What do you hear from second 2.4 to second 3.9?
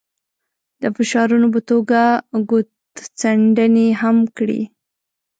ګوتڅنډنې